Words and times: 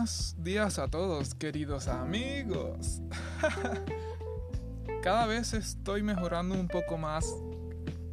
Buenos 0.00 0.34
días 0.38 0.78
a 0.78 0.88
todos, 0.88 1.34
queridos 1.34 1.86
amigos. 1.86 3.02
Cada 5.02 5.26
vez 5.26 5.52
estoy 5.52 6.02
mejorando 6.02 6.54
un 6.54 6.68
poco 6.68 6.96
más, 6.96 7.26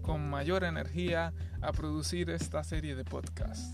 con 0.02 0.30
mayor 0.30 0.66
energía, 0.66 1.34
a 1.62 1.72
producir 1.72 2.30
esta 2.30 2.62
serie 2.66 2.94
de 2.94 3.06
podcasts. 3.06 3.72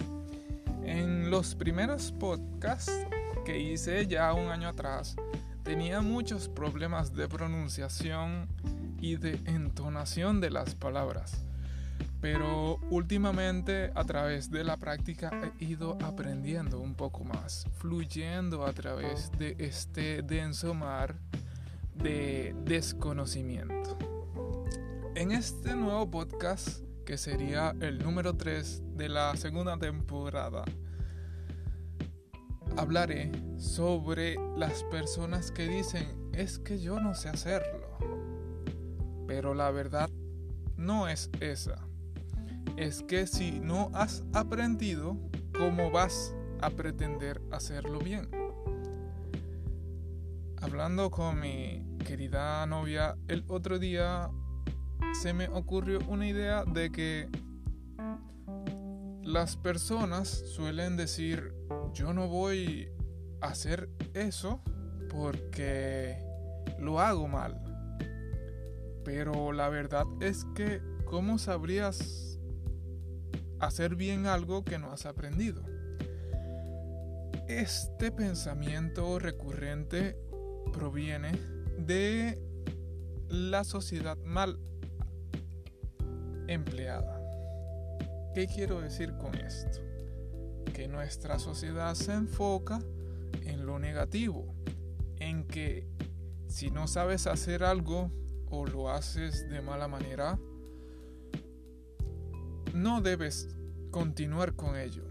En 0.83 1.31
los 1.31 1.55
primeros 1.55 2.11
podcasts 2.11 2.93
que 3.45 3.57
hice 3.57 4.05
ya 4.05 4.31
un 4.33 4.49
año 4.49 4.67
atrás, 4.67 5.15
tenía 5.63 6.01
muchos 6.01 6.47
problemas 6.47 7.15
de 7.15 7.27
pronunciación 7.27 8.47
y 9.01 9.15
de 9.15 9.41
entonación 9.47 10.39
de 10.39 10.51
las 10.51 10.75
palabras 10.75 11.43
pero 12.23 12.79
últimamente 12.89 13.91
a 13.95 14.05
través 14.05 14.49
de 14.49 14.63
la 14.63 14.77
práctica 14.77 15.29
he 15.59 15.65
ido 15.65 15.97
aprendiendo 16.01 16.79
un 16.79 16.95
poco 16.95 17.25
más, 17.25 17.67
fluyendo 17.73 18.65
a 18.65 18.71
través 18.71 19.29
de 19.37 19.57
este 19.59 20.21
denso 20.21 20.73
mar 20.73 21.17
de 21.93 22.55
desconocimiento. 22.63 23.97
En 25.15 25.33
este 25.33 25.75
nuevo 25.75 26.09
podcast, 26.09 26.79
que 27.05 27.17
sería 27.17 27.75
el 27.81 27.99
número 27.99 28.37
3 28.37 28.95
de 28.95 29.09
la 29.09 29.35
segunda 29.35 29.77
temporada, 29.77 30.63
hablaré 32.77 33.33
sobre 33.57 34.37
las 34.55 34.85
personas 34.85 35.51
que 35.51 35.67
dicen 35.67 36.31
es 36.31 36.57
que 36.57 36.79
yo 36.79 37.01
no 37.01 37.15
sé 37.15 37.27
hacerlo. 37.27 37.97
Pero 39.27 39.53
la 39.53 39.71
verdad 39.71 40.09
no 40.77 41.09
es 41.09 41.29
esa 41.41 41.85
es 42.77 43.03
que 43.03 43.27
si 43.27 43.59
no 43.59 43.91
has 43.93 44.23
aprendido, 44.33 45.17
¿cómo 45.57 45.91
vas 45.91 46.35
a 46.61 46.69
pretender 46.69 47.41
hacerlo 47.51 47.99
bien? 47.99 48.29
Hablando 50.61 51.11
con 51.11 51.39
mi 51.39 51.85
querida 52.05 52.65
novia 52.65 53.17
el 53.27 53.43
otro 53.47 53.79
día, 53.79 54.29
se 55.13 55.33
me 55.33 55.47
ocurrió 55.49 55.99
una 56.07 56.27
idea 56.27 56.63
de 56.65 56.91
que 56.91 57.29
las 59.21 59.55
personas 59.57 60.29
suelen 60.29 60.97
decir, 60.97 61.53
yo 61.93 62.13
no 62.13 62.27
voy 62.27 62.89
a 63.41 63.47
hacer 63.47 63.89
eso 64.13 64.61
porque 65.09 66.17
lo 66.79 66.99
hago 66.99 67.27
mal. 67.27 67.59
Pero 69.03 69.51
la 69.51 69.69
verdad 69.69 70.05
es 70.21 70.45
que, 70.55 70.81
¿cómo 71.05 71.37
sabrías 71.37 72.32
hacer 73.65 73.95
bien 73.95 74.25
algo 74.25 74.63
que 74.63 74.79
no 74.79 74.91
has 74.91 75.05
aprendido. 75.05 75.63
Este 77.47 78.11
pensamiento 78.11 79.19
recurrente 79.19 80.17
proviene 80.71 81.31
de 81.77 82.39
la 83.27 83.63
sociedad 83.63 84.17
mal 84.25 84.59
empleada. 86.47 87.19
¿Qué 88.33 88.47
quiero 88.47 88.81
decir 88.81 89.15
con 89.17 89.35
esto? 89.35 89.79
Que 90.73 90.87
nuestra 90.87 91.39
sociedad 91.39 91.93
se 91.95 92.13
enfoca 92.13 92.79
en 93.45 93.65
lo 93.65 93.79
negativo, 93.79 94.53
en 95.19 95.45
que 95.45 95.87
si 96.47 96.71
no 96.71 96.87
sabes 96.87 97.27
hacer 97.27 97.63
algo 97.63 98.11
o 98.49 98.65
lo 98.65 98.89
haces 98.89 99.49
de 99.49 99.61
mala 99.61 99.87
manera, 99.87 100.39
no 102.73 103.01
debes 103.01 103.55
continuar 103.91 104.55
con 104.55 104.75
ello. 104.75 105.03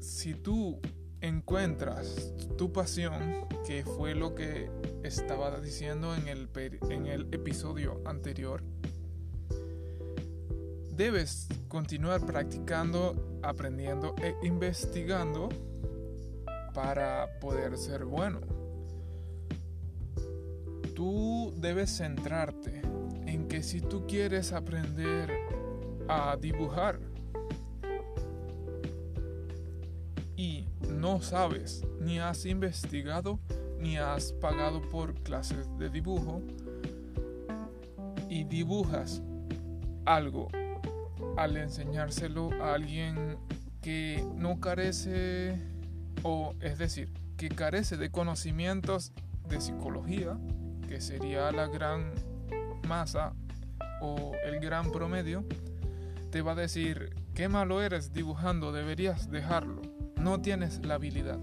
Si 0.00 0.34
tú 0.34 0.80
encuentras 1.20 2.34
tu 2.58 2.72
pasión, 2.72 3.46
que 3.66 3.84
fue 3.84 4.14
lo 4.14 4.34
que 4.34 4.70
estaba 5.04 5.60
diciendo 5.60 6.14
en 6.14 6.28
el, 6.28 6.48
en 6.90 7.06
el 7.06 7.32
episodio 7.32 8.00
anterior, 8.04 8.62
debes 10.96 11.48
continuar 11.68 12.26
practicando, 12.26 13.40
aprendiendo 13.42 14.14
e 14.18 14.34
investigando 14.46 15.48
para 16.74 17.38
poder 17.40 17.78
ser 17.78 18.04
bueno. 18.04 18.40
Tú 20.94 21.54
debes 21.56 21.96
centrarte 21.96 22.82
en 23.26 23.46
que 23.48 23.62
si 23.62 23.80
tú 23.80 24.06
quieres 24.06 24.52
aprender 24.52 25.30
a 26.10 26.36
dibujar. 26.36 26.98
Y 30.36 30.66
no 30.88 31.22
sabes, 31.22 31.84
ni 32.00 32.18
has 32.18 32.46
investigado, 32.46 33.38
ni 33.78 33.96
has 33.96 34.32
pagado 34.32 34.82
por 34.82 35.14
clases 35.22 35.68
de 35.78 35.88
dibujo 35.88 36.42
y 38.28 38.42
dibujas 38.42 39.22
algo 40.04 40.48
al 41.36 41.56
enseñárselo 41.56 42.50
a 42.60 42.74
alguien 42.74 43.38
que 43.80 44.24
no 44.34 44.58
carece 44.58 45.60
o 46.24 46.54
es 46.60 46.78
decir, 46.78 47.12
que 47.36 47.48
carece 47.48 47.96
de 47.96 48.10
conocimientos 48.10 49.12
de 49.48 49.60
psicología, 49.60 50.36
que 50.88 51.00
sería 51.00 51.52
la 51.52 51.68
gran 51.68 52.12
masa 52.88 53.32
o 54.00 54.32
el 54.44 54.58
gran 54.58 54.90
promedio, 54.90 55.44
te 56.30 56.42
va 56.42 56.52
a 56.52 56.54
decir, 56.56 57.14
qué 57.34 57.48
malo 57.48 57.82
eres 57.82 58.12
dibujando, 58.12 58.72
deberías 58.72 59.30
dejarlo, 59.30 59.82
no 60.16 60.40
tienes 60.40 60.84
la 60.84 60.94
habilidad. 60.94 61.38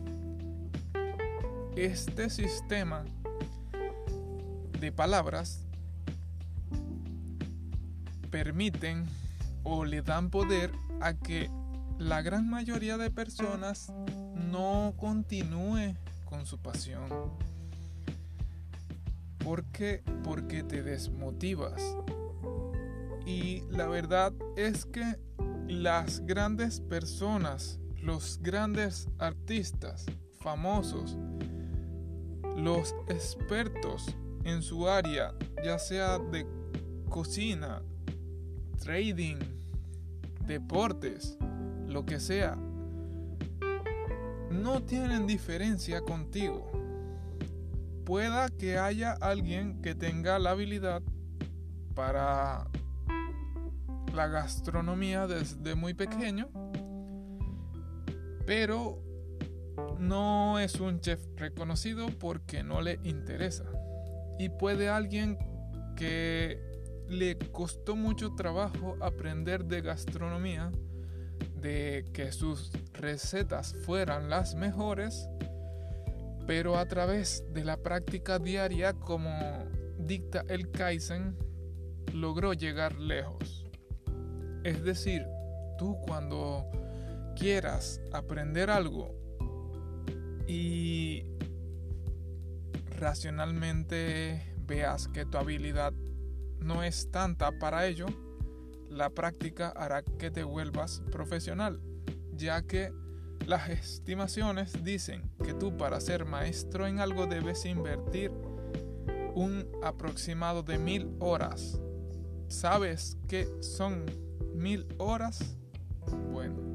Este 1.75 2.29
sistema 2.29 3.03
de 4.79 4.91
palabras 4.91 5.65
permiten 8.31 9.05
o 9.63 9.83
le 9.85 10.01
dan 10.01 10.29
poder 10.29 10.71
a 11.01 11.13
que 11.13 11.49
la 11.97 12.21
gran 12.21 12.49
mayoría 12.49 12.97
de 12.97 13.11
personas 13.11 13.91
no 14.35 14.93
continúe 14.97 15.95
con 16.25 16.45
su 16.45 16.59
pasión. 16.59 17.09
¿Por 19.39 19.65
qué? 19.65 20.03
Porque 20.23 20.63
te 20.63 20.83
desmotivas, 20.83 21.81
y 23.27 23.61
la 23.69 23.87
verdad 23.87 24.31
es 24.55 24.85
que 24.85 25.03
las 25.67 26.25
grandes 26.25 26.79
personas, 26.79 27.77
los 28.01 28.39
grandes 28.41 29.09
artistas 29.17 30.05
famosos, 30.39 31.17
los 32.55 32.95
expertos 33.09 34.15
en 34.45 34.61
su 34.61 34.87
área, 34.87 35.33
ya 35.61 35.77
sea 35.77 36.19
de 36.19 36.47
cocina, 37.09 37.81
trading, 38.81 39.39
deportes, 40.45 41.37
lo 41.85 42.05
que 42.05 42.21
sea, 42.21 42.57
no 44.49 44.83
tienen 44.83 45.27
diferencia 45.27 45.99
contigo. 45.99 46.71
Pueda 48.05 48.47
que 48.47 48.77
haya 48.77 49.11
alguien 49.19 49.81
que 49.81 49.95
tenga 49.95 50.39
la 50.39 50.51
habilidad 50.51 51.03
para 51.93 52.69
la 54.17 54.27
gastronomía 54.27 55.27
desde 55.27 55.75
muy 55.75 55.93
pequeño, 55.93 56.49
pero 58.47 58.99
no 59.99 60.57
es 60.57 60.79
un 60.79 60.99
chef 61.01 61.21
reconocido 61.35 62.07
porque 62.19 62.63
no 62.63 62.81
le 62.81 62.99
interesa. 63.03 63.65
Y 64.39 64.49
puede 64.49 64.89
alguien 64.89 65.37
que 65.95 66.59
le 67.07 67.37
costó 67.37 67.95
mucho 67.95 68.33
trabajo 68.33 68.97
aprender 69.01 69.65
de 69.65 69.81
gastronomía, 69.81 70.71
de 71.61 72.03
que 72.11 72.31
sus 72.31 72.71
recetas 72.93 73.75
fueran 73.85 74.31
las 74.31 74.55
mejores, 74.55 75.29
pero 76.47 76.79
a 76.79 76.87
través 76.87 77.43
de 77.53 77.63
la 77.63 77.77
práctica 77.77 78.39
diaria 78.39 78.93
como 78.93 79.29
dicta 79.99 80.43
el 80.49 80.71
Kaizen, 80.71 81.37
logró 82.13 82.53
llegar 82.53 82.95
lejos. 82.95 83.66
Es 84.63 84.83
decir, 84.83 85.25
tú 85.77 85.97
cuando 86.01 86.69
quieras 87.35 88.01
aprender 88.11 88.69
algo 88.69 89.15
y 90.47 91.23
racionalmente 92.89 94.55
veas 94.65 95.07
que 95.07 95.25
tu 95.25 95.37
habilidad 95.37 95.93
no 96.59 96.83
es 96.83 97.11
tanta 97.11 97.57
para 97.59 97.85
ello, 97.85 98.07
la 98.89 99.09
práctica 99.09 99.69
hará 99.69 100.03
que 100.03 100.31
te 100.31 100.43
vuelvas 100.43 101.01
profesional, 101.11 101.79
ya 102.33 102.61
que 102.63 102.91
las 103.45 103.69
estimaciones 103.69 104.83
dicen 104.83 105.31
que 105.43 105.53
tú 105.53 105.77
para 105.77 106.01
ser 106.01 106.25
maestro 106.25 106.87
en 106.87 106.99
algo 106.99 107.27
debes 107.27 107.65
invertir 107.65 108.31
un 109.35 109.69
aproximado 109.83 110.63
de 110.63 110.79
mil 110.79 111.15
horas. 111.19 111.79
¿Sabes 112.47 113.17
qué 113.27 113.47
son 113.61 114.05
mil 114.57 114.87
horas? 114.97 115.57
Bueno, 116.31 116.71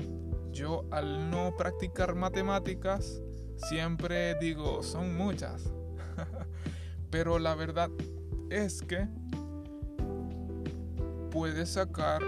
yo 0.52 0.84
al 0.90 1.31
no 1.31 1.55
practicar 1.56 2.14
matemáticas 2.14 3.20
siempre 3.56 4.34
digo, 4.38 4.82
son 4.82 5.17
muchas. 5.17 5.64
Pero 7.11 7.38
la 7.38 7.55
verdad 7.55 7.90
es 8.50 8.82
que 8.82 9.06
puedes 11.31 11.70
sacar 11.70 12.23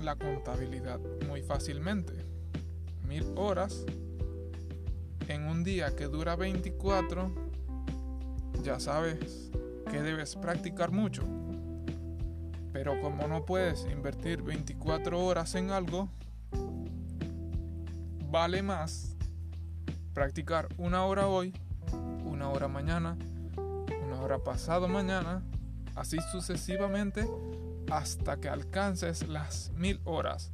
la 0.00 0.16
contabilidad 0.16 1.00
muy 1.26 1.42
fácilmente. 1.42 2.14
Mil 3.06 3.24
horas 3.36 3.84
en 5.28 5.44
un 5.44 5.64
día 5.64 5.94
que 5.94 6.06
dura 6.06 6.36
24, 6.36 7.30
ya 8.62 8.78
sabes 8.80 9.50
que 9.90 10.02
debes 10.02 10.36
practicar 10.36 10.90
mucho. 10.90 11.22
Pero 12.84 13.00
como 13.00 13.26
no 13.26 13.46
puedes 13.46 13.86
invertir 13.90 14.42
24 14.42 15.18
horas 15.18 15.54
en 15.54 15.70
algo, 15.70 16.10
vale 18.30 18.62
más 18.62 19.16
practicar 20.12 20.68
una 20.76 21.06
hora 21.06 21.26
hoy, 21.26 21.54
una 22.26 22.50
hora 22.50 22.68
mañana, 22.68 23.16
una 23.56 24.20
hora 24.20 24.38
pasado 24.44 24.86
mañana, 24.86 25.42
así 25.94 26.18
sucesivamente 26.30 27.26
hasta 27.90 28.36
que 28.38 28.50
alcances 28.50 29.28
las 29.28 29.70
mil 29.70 29.98
horas. 30.04 30.50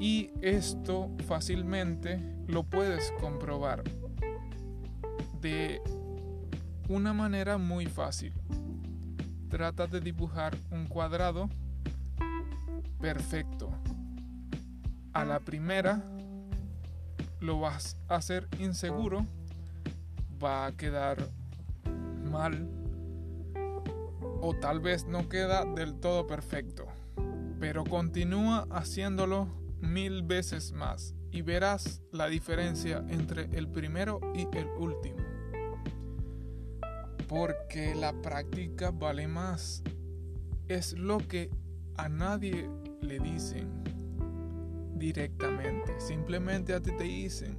Y 0.00 0.32
esto 0.40 1.12
fácilmente 1.28 2.18
lo 2.48 2.64
puedes 2.64 3.12
comprobar 3.20 3.84
de 5.40 5.80
una 6.88 7.12
manera 7.12 7.56
muy 7.56 7.86
fácil. 7.86 8.32
Trata 9.52 9.86
de 9.86 10.00
dibujar 10.00 10.56
un 10.70 10.86
cuadrado 10.86 11.50
perfecto. 12.98 13.68
A 15.12 15.26
la 15.26 15.40
primera 15.40 16.02
lo 17.38 17.60
vas 17.60 17.98
a 18.08 18.14
hacer 18.14 18.48
inseguro, 18.58 19.26
va 20.42 20.64
a 20.64 20.72
quedar 20.72 21.18
mal 22.24 22.66
o 24.40 24.54
tal 24.58 24.80
vez 24.80 25.04
no 25.04 25.28
queda 25.28 25.66
del 25.66 26.00
todo 26.00 26.26
perfecto, 26.26 26.86
pero 27.60 27.84
continúa 27.84 28.66
haciéndolo 28.70 29.48
mil 29.82 30.22
veces 30.22 30.72
más 30.72 31.14
y 31.30 31.42
verás 31.42 32.00
la 32.10 32.28
diferencia 32.28 33.04
entre 33.10 33.50
el 33.54 33.68
primero 33.68 34.18
y 34.34 34.48
el 34.56 34.68
último. 34.78 35.31
Porque 37.32 37.94
la 37.94 38.12
práctica 38.12 38.90
vale 38.90 39.26
más. 39.26 39.82
Es 40.68 40.92
lo 40.92 41.16
que 41.16 41.48
a 41.96 42.10
nadie 42.10 42.68
le 43.00 43.18
dicen 43.20 43.82
directamente. 44.96 45.98
Simplemente 45.98 46.74
a 46.74 46.82
ti 46.82 46.94
te 46.94 47.04
dicen, 47.04 47.56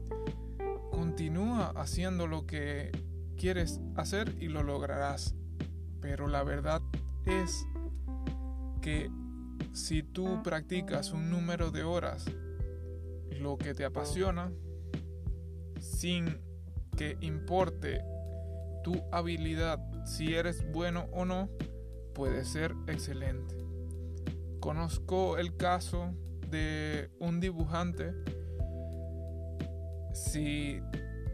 continúa 0.92 1.74
haciendo 1.75 2.28
lo 2.28 2.46
que 2.46 2.92
quieres 3.36 3.81
hacer 3.96 4.36
y 4.40 4.48
lo 4.48 4.62
lograrás. 4.62 5.34
Pero 6.02 6.28
la 6.28 6.44
verdad 6.44 6.84
es 7.26 7.66
que 8.80 9.10
si 9.72 10.04
tú 10.04 10.44
practicas 10.44 11.14
un 11.14 11.31
número 11.31 11.72
de 11.72 11.84
horas, 11.84 12.26
lo 13.31 13.58
que 13.58 13.74
te 13.74 13.86
apasiona, 13.86 14.52
sin 15.80 16.38
que 16.96 17.18
importe 17.22 18.12
tu 18.83 19.01
habilidad, 19.12 19.80
si 20.06 20.35
eres 20.35 20.63
bueno 20.71 21.07
o 21.12 21.25
no, 21.25 21.50
puede 22.13 22.45
ser 22.45 22.75
excelente. 22.88 23.56
Conozco 24.59 25.38
el 25.38 25.56
caso 25.57 26.13
de 26.50 27.09
un 27.19 27.39
dibujante. 27.39 28.13
Si 30.13 30.81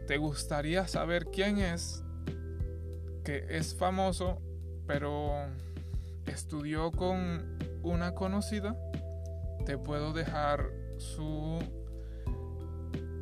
te 0.06 0.16
gustaría 0.16 0.88
saber 0.88 1.26
quién 1.26 1.58
es, 1.58 2.02
que 3.24 3.44
es 3.48 3.74
famoso, 3.74 4.40
pero 4.86 5.34
estudió 6.26 6.90
con 6.90 7.58
una 7.82 8.14
conocida, 8.14 8.76
te 9.66 9.78
puedo 9.78 10.12
dejar 10.12 10.72
su 10.96 11.58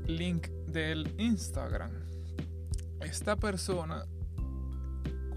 link 0.06 0.48
del 0.66 1.14
Instagram. 1.18 1.90
Esta 3.00 3.36
persona, 3.36 4.06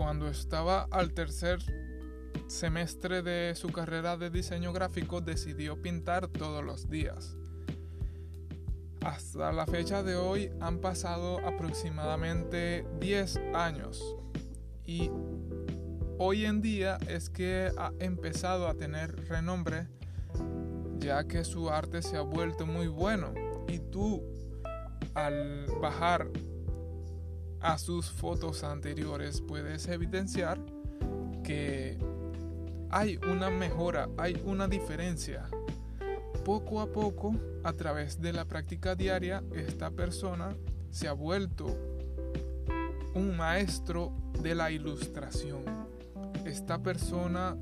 cuando 0.01 0.27
estaba 0.27 0.87
al 0.89 1.13
tercer 1.13 1.59
semestre 2.47 3.21
de 3.21 3.53
su 3.53 3.71
carrera 3.71 4.17
de 4.17 4.31
diseño 4.31 4.73
gráfico, 4.73 5.21
decidió 5.21 5.79
pintar 5.79 6.27
todos 6.27 6.63
los 6.63 6.89
días. 6.89 7.37
Hasta 9.05 9.51
la 9.51 9.67
fecha 9.67 10.01
de 10.01 10.15
hoy 10.15 10.49
han 10.59 10.79
pasado 10.79 11.37
aproximadamente 11.47 12.83
10 12.99 13.41
años 13.53 14.17
y 14.87 15.11
hoy 16.17 16.45
en 16.45 16.63
día 16.63 16.97
es 17.07 17.29
que 17.29 17.71
ha 17.77 17.91
empezado 17.99 18.67
a 18.67 18.73
tener 18.73 19.29
renombre 19.29 19.87
ya 20.97 21.25
que 21.27 21.43
su 21.43 21.69
arte 21.69 22.01
se 22.01 22.17
ha 22.17 22.21
vuelto 22.21 22.65
muy 22.65 22.87
bueno 22.87 23.35
y 23.67 23.77
tú 23.77 24.23
al 25.13 25.67
bajar 25.79 26.27
a 27.61 27.77
sus 27.77 28.09
fotos 28.09 28.63
anteriores 28.63 29.41
puedes 29.41 29.87
evidenciar 29.87 30.59
que 31.43 31.97
hay 32.89 33.17
una 33.29 33.49
mejora, 33.49 34.09
hay 34.17 34.41
una 34.45 34.67
diferencia. 34.67 35.47
Poco 36.43 36.81
a 36.81 36.91
poco, 36.91 37.35
a 37.63 37.73
través 37.73 38.19
de 38.19 38.33
la 38.33 38.45
práctica 38.45 38.95
diaria, 38.95 39.43
esta 39.55 39.91
persona 39.91 40.55
se 40.89 41.07
ha 41.07 41.13
vuelto 41.13 41.77
un 43.13 43.37
maestro 43.37 44.11
de 44.41 44.55
la 44.55 44.71
ilustración 44.71 45.91
esta 46.45 46.81
persona 46.81 47.55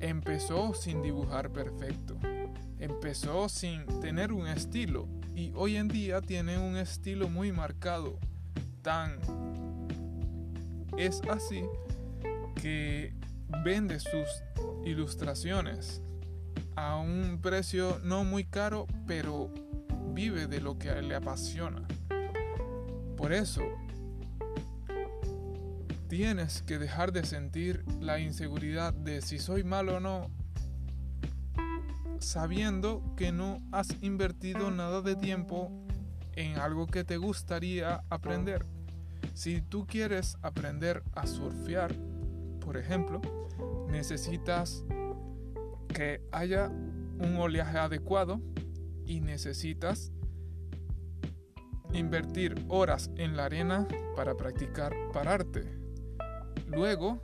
empezó 0.00 0.74
sin 0.74 1.02
dibujar 1.02 1.50
perfecto, 1.50 2.18
empezó 2.78 3.48
sin 3.48 3.86
tener 4.00 4.32
un 4.32 4.46
estilo 4.46 5.08
y 5.34 5.50
hoy 5.54 5.76
en 5.76 5.88
día 5.88 6.20
tiene 6.20 6.58
un 6.58 6.76
estilo 6.76 7.28
muy 7.28 7.52
marcado. 7.52 8.18
Es 10.96 11.20
así 11.28 11.64
que 12.60 13.14
vende 13.64 14.00
sus 14.00 14.28
ilustraciones 14.84 16.02
a 16.76 16.96
un 16.96 17.40
precio 17.42 18.00
no 18.02 18.24
muy 18.24 18.44
caro, 18.44 18.86
pero 19.06 19.52
vive 20.14 20.46
de 20.46 20.60
lo 20.60 20.78
que 20.78 21.02
le 21.02 21.14
apasiona. 21.14 21.86
Por 23.16 23.32
eso 23.32 23.62
Tienes 26.08 26.62
que 26.62 26.78
dejar 26.78 27.10
de 27.10 27.24
sentir 27.24 27.84
la 28.00 28.20
inseguridad 28.20 28.94
de 28.94 29.20
si 29.22 29.40
soy 29.40 29.64
malo 29.64 29.96
o 29.96 30.00
no, 30.00 30.30
sabiendo 32.20 33.02
que 33.16 33.32
no 33.32 33.60
has 33.72 33.88
invertido 34.02 34.70
nada 34.70 35.02
de 35.02 35.16
tiempo 35.16 35.72
en 36.36 36.58
algo 36.58 36.86
que 36.86 37.02
te 37.02 37.16
gustaría 37.16 38.04
aprender. 38.08 38.75
Si 39.36 39.60
tú 39.60 39.86
quieres 39.86 40.38
aprender 40.40 41.02
a 41.12 41.26
surfear, 41.26 41.94
por 42.58 42.78
ejemplo, 42.78 43.20
necesitas 43.86 44.82
que 45.88 46.22
haya 46.32 46.68
un 46.68 47.36
oleaje 47.36 47.76
adecuado 47.76 48.40
y 49.04 49.20
necesitas 49.20 50.10
invertir 51.92 52.64
horas 52.68 53.10
en 53.16 53.36
la 53.36 53.44
arena 53.44 53.86
para 54.16 54.38
practicar 54.38 54.94
pararte. 55.12 55.70
Luego, 56.68 57.20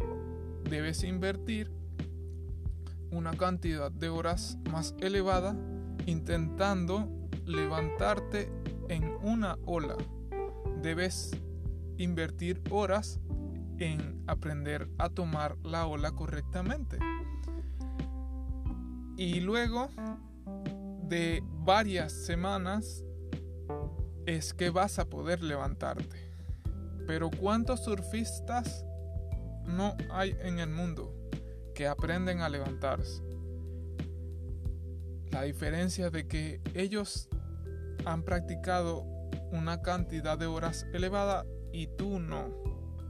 debes 0.69 1.05
invertir 1.05 1.73
una 3.11 3.33
cantidad 3.39 3.91
de 3.91 4.11
horas 4.11 4.59
más 4.71 4.95
elevada 5.01 5.57
intentando 6.05 7.09
levantarte 7.47 8.53
en 8.91 9.17
una 9.23 9.57
ola. 9.65 9.97
Debes 10.83 11.31
invertir 12.03 12.63
horas 12.71 13.21
en 13.79 14.23
aprender 14.27 14.89
a 14.99 15.09
tomar 15.09 15.57
la 15.63 15.87
ola 15.87 16.13
correctamente. 16.13 16.99
Y 19.17 19.41
luego 19.41 19.89
de 21.05 21.43
varias 21.65 22.13
semanas 22.13 23.05
es 24.27 24.55
que 24.55 24.71
vas 24.71 24.99
a 24.99 25.09
poder 25.09 25.43
levantarte. 25.43 26.33
Pero 27.07 27.31
¿cuántos 27.31 27.85
surfistas 27.85 28.85
no 29.67 29.97
hay 30.11 30.37
en 30.41 30.59
el 30.59 30.71
mundo 30.71 31.15
que 31.75 31.87
aprenden 31.87 32.41
a 32.41 32.49
levantarse. 32.49 33.23
La 35.31 35.43
diferencia 35.43 36.11
de 36.11 36.29
que 36.29 36.61
ellos 36.75 37.29
han 38.05 38.23
practicado 38.23 39.05
una 39.51 39.81
cantidad 39.83 40.39
de 40.39 40.47
horas 40.47 40.87
elevada 40.93 41.47
y 41.73 41.87
tú 41.87 42.19
no. 42.19 42.51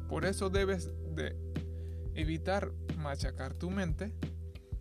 Por 0.08 0.24
eso 0.24 0.50
debes 0.50 0.90
de 1.14 1.36
evitar 2.14 2.72
machacar 2.96 3.54
tu 3.54 3.70
mente 3.70 4.12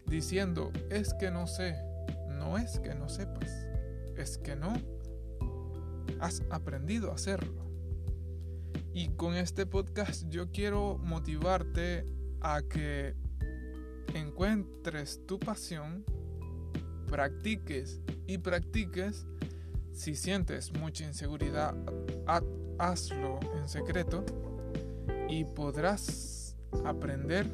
diciendo 0.06 0.72
es 0.90 1.14
que 1.14 1.32
no 1.32 1.48
sé. 1.48 1.76
No 2.28 2.58
es 2.58 2.80
que 2.80 2.96
no 2.96 3.08
sepas, 3.08 3.68
es 4.18 4.38
que 4.38 4.56
no. 4.56 4.74
has 6.20 6.44
aprendido 6.50 7.12
a 7.12 7.16
hacerlo. 7.16 7.62
Y 8.94 9.10
con 9.10 9.36
este 9.36 9.66
podcast 9.66 10.28
yo 10.30 10.52
quiero 10.52 10.98
motivarte 10.98 12.06
a 12.42 12.62
que 12.62 13.16
encuentres 14.14 15.26
tu 15.26 15.40
pasión, 15.40 16.04
practiques 17.08 18.02
y 18.28 18.38
practiques. 18.38 19.26
Si 19.94 20.16
sientes 20.16 20.74
mucha 20.74 21.06
inseguridad, 21.06 21.76
hazlo 22.82 23.40
en 23.56 23.70
secreto 23.70 24.26
y 25.30 25.46
podrás 25.46 26.58
aprender 26.84 27.46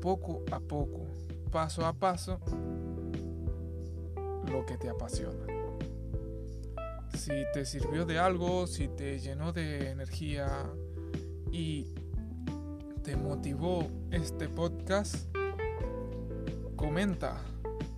poco 0.00 0.42
a 0.50 0.58
poco, 0.58 1.06
paso 1.52 1.84
a 1.84 1.92
paso, 1.92 2.40
lo 4.50 4.64
que 4.64 4.78
te 4.78 4.88
apasiona. 4.88 5.46
Si 7.14 7.44
te 7.52 7.66
sirvió 7.66 8.06
de 8.06 8.18
algo, 8.18 8.66
si 8.66 8.88
te 8.88 9.20
llenó 9.20 9.52
de 9.52 9.90
energía 9.90 10.48
y 11.52 11.92
te 13.02 13.16
motivó 13.16 13.86
este 14.10 14.48
podcast, 14.48 15.28
comenta, 16.74 17.42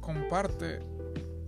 comparte 0.01 0.81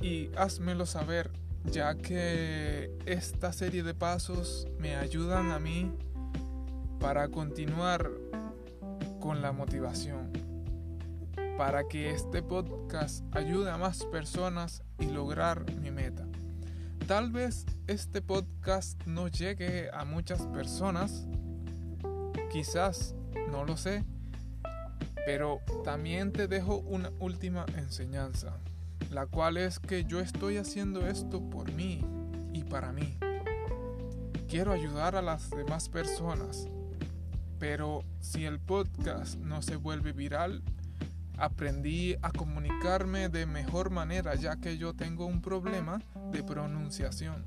y 0.00 0.30
házmelo 0.36 0.86
saber, 0.86 1.32
ya 1.64 1.96
que 1.96 2.90
esta 3.06 3.52
serie 3.52 3.82
de 3.82 3.94
pasos 3.94 4.66
me 4.78 4.96
ayudan 4.96 5.50
a 5.50 5.58
mí 5.58 5.92
para 7.00 7.28
continuar 7.28 8.10
con 9.20 9.42
la 9.42 9.52
motivación, 9.52 10.32
para 11.56 11.88
que 11.88 12.10
este 12.10 12.42
podcast 12.42 13.24
ayude 13.34 13.70
a 13.70 13.78
más 13.78 14.04
personas 14.04 14.82
y 14.98 15.06
lograr 15.06 15.64
mi 15.80 15.90
meta. 15.90 16.26
Tal 17.06 17.30
vez 17.30 17.66
este 17.86 18.22
podcast 18.22 19.02
no 19.06 19.28
llegue 19.28 19.90
a 19.92 20.04
muchas 20.04 20.46
personas, 20.46 21.26
quizás, 22.50 23.14
no 23.50 23.64
lo 23.64 23.76
sé, 23.76 24.04
pero 25.26 25.60
también 25.84 26.32
te 26.32 26.48
dejo 26.48 26.78
una 26.78 27.10
última 27.18 27.66
enseñanza, 27.76 28.58
la 29.14 29.26
cual 29.26 29.56
es 29.56 29.78
que 29.78 30.04
yo 30.04 30.18
estoy 30.18 30.56
haciendo 30.56 31.06
esto 31.06 31.40
por 31.48 31.72
mí 31.72 32.00
y 32.52 32.64
para 32.64 32.92
mí. 32.92 33.16
Quiero 34.48 34.72
ayudar 34.72 35.14
a 35.14 35.22
las 35.22 35.50
demás 35.50 35.88
personas, 35.88 36.66
pero 37.60 38.02
si 38.20 38.44
el 38.44 38.58
podcast 38.58 39.38
no 39.38 39.62
se 39.62 39.76
vuelve 39.76 40.12
viral, 40.12 40.62
aprendí 41.38 42.16
a 42.22 42.32
comunicarme 42.32 43.28
de 43.28 43.46
mejor 43.46 43.90
manera 43.90 44.34
ya 44.34 44.56
que 44.56 44.78
yo 44.78 44.94
tengo 44.94 45.26
un 45.26 45.40
problema 45.40 46.02
de 46.32 46.42
pronunciación, 46.42 47.44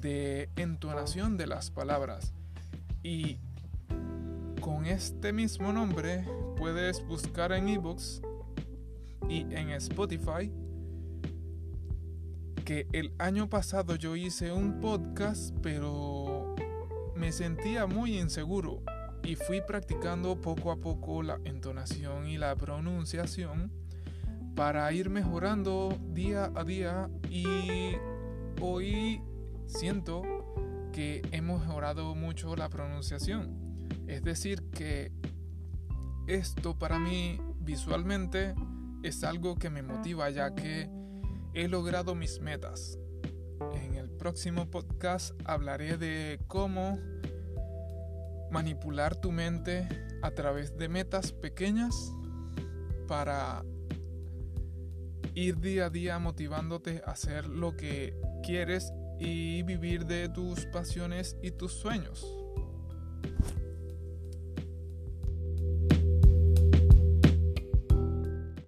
de 0.00 0.48
entonación 0.54 1.36
de 1.36 1.48
las 1.48 1.72
palabras. 1.72 2.32
Y 3.02 3.38
con 4.60 4.86
este 4.86 5.32
mismo 5.32 5.72
nombre 5.72 6.24
puedes 6.56 7.04
buscar 7.06 7.50
en 7.50 7.68
ebooks 7.68 8.22
y 9.30 9.46
en 9.50 9.70
Spotify 9.70 10.52
que 12.64 12.88
el 12.92 13.12
año 13.18 13.48
pasado 13.48 13.94
yo 13.94 14.16
hice 14.16 14.50
un 14.52 14.80
podcast 14.80 15.54
pero 15.62 16.56
me 17.14 17.30
sentía 17.30 17.86
muy 17.86 18.18
inseguro 18.18 18.82
y 19.22 19.36
fui 19.36 19.60
practicando 19.60 20.40
poco 20.40 20.72
a 20.72 20.76
poco 20.76 21.22
la 21.22 21.38
entonación 21.44 22.26
y 22.26 22.38
la 22.38 22.56
pronunciación 22.56 23.70
para 24.56 24.92
ir 24.92 25.10
mejorando 25.10 25.96
día 26.08 26.50
a 26.56 26.64
día 26.64 27.08
y 27.30 27.92
hoy 28.60 29.22
siento 29.66 30.22
que 30.92 31.22
hemos 31.30 31.60
mejorado 31.60 32.16
mucho 32.16 32.56
la 32.56 32.68
pronunciación. 32.68 33.86
Es 34.08 34.24
decir, 34.24 34.62
que 34.70 35.12
esto 36.26 36.76
para 36.76 36.98
mí 36.98 37.40
visualmente 37.60 38.54
es 39.02 39.24
algo 39.24 39.56
que 39.56 39.70
me 39.70 39.82
motiva 39.82 40.28
ya 40.30 40.54
que 40.54 40.88
he 41.54 41.68
logrado 41.68 42.14
mis 42.14 42.40
metas. 42.40 42.98
En 43.74 43.94
el 43.94 44.10
próximo 44.10 44.70
podcast 44.70 45.34
hablaré 45.44 45.96
de 45.96 46.40
cómo 46.46 46.98
manipular 48.50 49.16
tu 49.16 49.32
mente 49.32 49.88
a 50.22 50.30
través 50.32 50.76
de 50.76 50.88
metas 50.88 51.32
pequeñas 51.32 52.12
para 53.06 53.64
ir 55.34 55.58
día 55.60 55.86
a 55.86 55.90
día 55.90 56.18
motivándote 56.18 57.02
a 57.06 57.12
hacer 57.12 57.46
lo 57.46 57.76
que 57.76 58.14
quieres 58.42 58.92
y 59.18 59.62
vivir 59.62 60.06
de 60.06 60.28
tus 60.28 60.66
pasiones 60.66 61.36
y 61.42 61.50
tus 61.52 61.72
sueños. 61.72 62.39